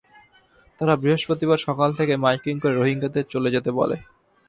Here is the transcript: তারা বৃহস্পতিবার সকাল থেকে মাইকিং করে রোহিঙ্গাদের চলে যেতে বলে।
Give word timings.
তারা 0.81 0.93
বৃহস্পতিবার 0.95 1.59
সকাল 1.67 1.89
থেকে 1.93 2.13
মাইকিং 2.17 2.55
করে 2.59 2.73
রোহিঙ্গাদের 2.75 3.25
চলে 3.29 3.49
যেতে 3.51 3.69
বলে। 3.71 3.95